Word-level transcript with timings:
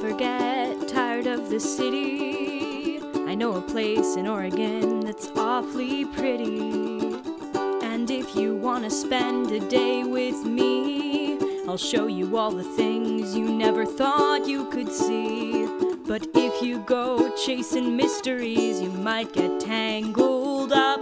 never 0.00 0.16
get 0.16 0.88
tired 0.88 1.26
of 1.26 1.50
the 1.50 1.60
city. 1.60 3.00
I 3.26 3.34
know 3.34 3.56
a 3.56 3.60
place 3.60 4.16
in 4.16 4.26
Oregon 4.26 5.00
that's 5.00 5.28
awfully 5.36 6.06
pretty. 6.06 7.00
And 7.82 8.10
if 8.10 8.34
you 8.34 8.54
want 8.54 8.84
to 8.84 8.90
spend 8.90 9.50
a 9.50 9.60
day 9.68 10.04
with 10.04 10.44
me, 10.44 11.38
I'll 11.68 11.76
show 11.76 12.06
you 12.06 12.38
all 12.38 12.50
the 12.50 12.64
things 12.64 13.36
you 13.36 13.44
never 13.44 13.84
thought 13.84 14.46
you 14.46 14.70
could 14.70 14.90
see. 14.90 15.66
But 16.06 16.26
if 16.34 16.62
you 16.62 16.78
go 16.78 17.34
chasing 17.36 17.96
mysteries, 17.96 18.80
you 18.80 18.90
might 18.90 19.32
get 19.34 19.60
tangled 19.60 20.72
up. 20.72 21.00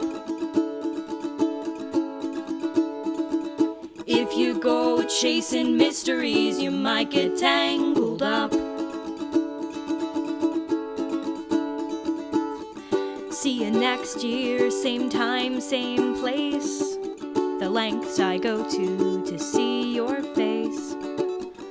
If 4.07 4.37
you 4.37 4.59
go 4.59 5.05
chasing 5.05 5.77
mysteries, 5.77 6.59
you 6.59 6.71
might 6.71 7.11
get 7.11 7.37
tangled 7.39 8.08
up. 8.23 8.53
See 13.33 13.65
you 13.65 13.71
next 13.71 14.25
year, 14.25 14.71
same 14.71 15.09
time, 15.09 15.61
same 15.61 16.17
place. 16.19 16.97
The 17.61 17.69
lengths 17.71 18.19
I 18.19 18.39
go 18.39 18.69
to 18.69 19.25
to 19.25 19.39
see 19.39 19.95
your 19.95 20.23
face. 20.35 20.97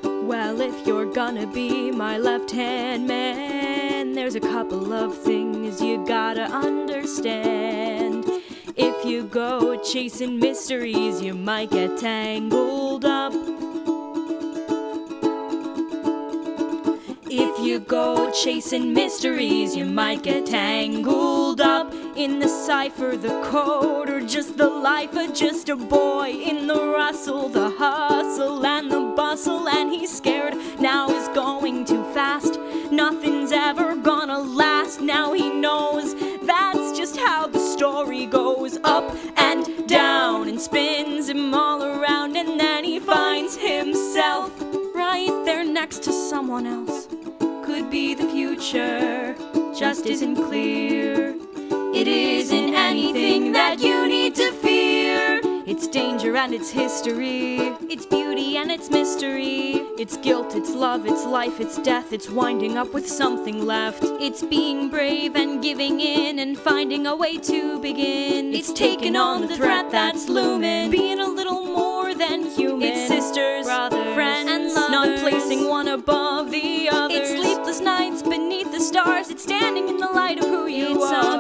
Well, 0.04 0.62
if 0.62 0.88
you're 0.88 1.12
gonna 1.12 1.48
be 1.48 1.92
my 1.92 2.18
left 2.18 2.52
hand 2.52 3.08
man, 3.08 4.14
there's 4.14 4.36
a 4.36 4.40
couple 4.40 4.94
of 4.94 5.18
things 5.18 5.82
you 5.82 6.06
gotta 6.06 6.44
understand. 6.44 8.26
If 8.76 9.06
you 9.06 9.24
go 9.24 9.82
chasing 9.82 10.40
mysteries, 10.40 11.22
you 11.22 11.34
might 11.34 11.72
get 11.72 11.98
tangled 11.98 13.06
up. 13.06 13.34
If 17.30 17.60
you 17.60 17.80
go 17.80 18.32
chasing 18.32 18.94
mysteries, 18.94 19.76
you 19.76 19.84
might 19.84 20.24
get 20.24 20.46
tangled 20.46 21.60
up 21.60 21.94
in 22.16 22.40
the 22.40 22.48
cipher, 22.48 23.18
the 23.18 23.42
code, 23.52 24.10
or 24.10 24.22
just 24.22 24.58
the 24.58 24.70
life 24.70 25.14
of 25.14 25.34
just 25.34 25.68
a 25.68 25.76
boy 25.76 26.30
in 26.30 26.68
the 26.68 26.88
rustle, 26.88 27.50
the 27.50 27.70
hustle, 27.72 28.66
and 28.66 28.90
the 28.90 29.14
bustle. 29.14 29.68
And 29.68 29.92
he's 29.92 30.16
scared 30.16 30.56
now, 30.80 31.10
he's 31.10 31.28
going 31.36 31.84
too 31.84 32.02
fast. 32.14 32.60
Nothing's 32.92 33.52
ever 33.52 33.98
gonna 33.98 34.40
last. 34.40 35.02
Now 35.02 35.34
he 35.34 35.50
knows 35.50 36.16
that's 36.46 36.98
just 36.98 37.18
how 37.18 37.48
the 37.48 37.60
story 37.60 38.26
goes 38.26 38.78
up 38.86 39.14
and 39.36 39.86
down 39.86 40.48
and 40.48 40.62
spins 40.62 41.28
him 41.28 41.54
all 41.54 41.84
around. 41.84 42.38
And 42.38 42.58
then 42.58 42.86
he 42.86 43.00
finds 43.02 43.58
himself 43.58 44.50
right 44.96 45.42
there 45.44 45.66
next 45.66 46.04
to 46.04 46.14
someone 46.14 46.66
else. 46.66 47.17
Could 47.78 47.92
be 47.92 48.16
the 48.16 48.28
future, 48.28 49.36
just 49.78 50.08
isn't 50.08 50.36
clear. 50.36 51.36
It 51.94 52.08
isn't 52.08 52.74
anything 52.74 53.52
that 53.52 53.80
you 53.80 54.08
need 54.08 54.34
to 54.34 54.52
fear. 54.52 55.40
It's 55.68 55.88
danger 55.88 56.36
and 56.36 56.56
it's 56.56 56.72
history. 56.72 57.58
It's 57.88 58.08
beauty 58.08 58.58
and 58.58 58.72
it's 58.72 58.90
mystery. 58.90 59.74
It's 60.00 60.18
guilt, 60.18 60.56
it's 60.56 60.72
love, 60.72 61.06
it's 61.06 61.24
life, 61.24 61.60
it's 61.60 61.78
death. 61.78 62.14
It's 62.14 62.32
winding 62.32 62.80
up 62.80 62.96
with 62.96 63.08
something 63.08 63.64
left. 63.64 64.04
It's 64.20 64.44
being 64.44 64.90
brave 64.90 65.36
and 65.36 65.62
giving 65.62 66.02
in 66.02 66.40
and 66.40 66.58
finding 66.58 67.06
a 67.06 67.16
way 67.16 67.38
to 67.38 67.80
begin. 67.80 68.56
It's 68.56 68.74
taking 68.74 69.16
on 69.16 69.42
the 69.42 69.56
threat 69.56 69.92
that's 69.92 70.28
looming. 70.28 70.90
Stars. 78.98 79.30
It's 79.30 79.44
standing 79.44 79.88
in 79.90 79.98
the 79.98 80.08
light 80.08 80.40
of 80.40 80.46
who 80.46 80.66
you 80.68 80.96
It's 80.96 81.12
are. 81.12 81.38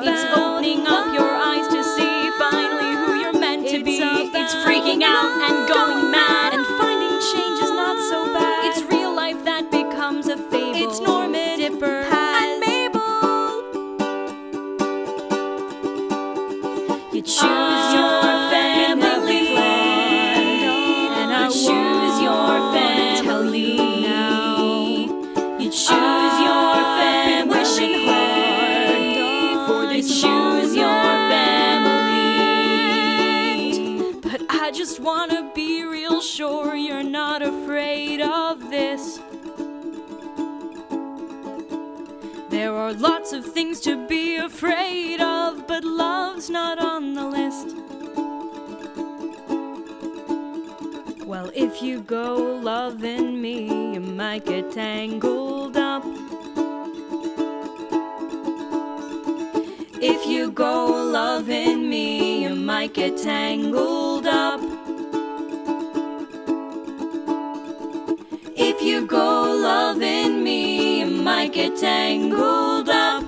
I 34.67 34.72
just 34.72 35.00
wanna 35.00 35.50
be 35.55 35.85
real 35.85 36.19
sure 36.19 36.75
you're 36.75 37.01
not 37.01 37.41
afraid 37.41 38.19
of 38.19 38.69
this. 38.69 39.17
There 42.50 42.73
are 42.73 42.91
lots 42.91 43.31
of 43.31 43.45
things 43.45 43.79
to 43.88 44.05
be 44.09 44.35
afraid 44.35 45.22
of, 45.22 45.66
but 45.67 45.85
love's 45.85 46.50
not 46.50 46.79
on 46.79 47.13
the 47.13 47.23
list. 47.23 47.78
Well, 51.25 51.49
if 51.55 51.81
you 51.81 52.01
go 52.01 52.35
loving 52.35 53.41
me, 53.41 53.94
you 53.94 54.01
might 54.01 54.45
get 54.45 54.73
tangled 54.73 55.78
up. 55.78 56.03
If 60.01 60.28
you 60.28 60.51
go 60.51 60.88
loving 60.88 61.89
me, 61.89 62.44
you 62.44 62.53
might 62.53 62.94
get 62.94 63.16
tangled 63.16 64.06
up. 64.28 64.60
If 68.56 68.82
you 68.82 69.08
go 69.08 69.44
loving 69.44 70.44
me, 70.44 71.00
you 71.00 71.08
might 71.08 71.54
get 71.54 71.78
tangled 71.78 72.90
up. 72.90 73.24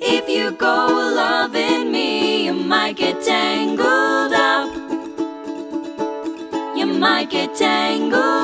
If 0.00 0.28
you 0.28 0.50
go 0.52 0.86
loving 1.16 1.92
me, 1.92 2.46
you 2.46 2.52
might 2.52 2.96
get 2.96 3.22
tangled 3.22 4.32
up. 4.32 4.74
You 6.76 6.86
might 6.86 7.30
get 7.30 7.54
tangled 7.54 8.43